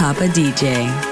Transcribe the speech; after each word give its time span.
Papa 0.00 0.24
DJ. 0.32 1.09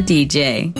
DJ. 0.00 0.79